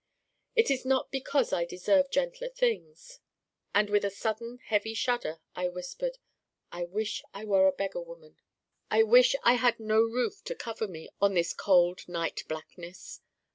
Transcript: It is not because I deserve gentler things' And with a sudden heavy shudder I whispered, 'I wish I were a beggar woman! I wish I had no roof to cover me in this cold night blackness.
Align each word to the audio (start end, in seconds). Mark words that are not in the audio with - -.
It 0.55 0.71
is 0.71 0.83
not 0.83 1.11
because 1.11 1.53
I 1.53 1.63
deserve 1.63 2.09
gentler 2.09 2.49
things' 2.49 3.19
And 3.75 3.87
with 3.87 4.03
a 4.03 4.09
sudden 4.09 4.57
heavy 4.57 4.95
shudder 4.95 5.41
I 5.55 5.67
whispered, 5.67 6.17
'I 6.71 6.85
wish 6.85 7.23
I 7.35 7.45
were 7.45 7.67
a 7.67 7.71
beggar 7.71 8.01
woman! 8.01 8.37
I 8.89 9.03
wish 9.03 9.35
I 9.43 9.53
had 9.57 9.79
no 9.79 9.99
roof 10.01 10.43
to 10.45 10.55
cover 10.55 10.87
me 10.87 11.11
in 11.21 11.35
this 11.35 11.53
cold 11.53 12.09
night 12.09 12.45
blackness. 12.47 13.21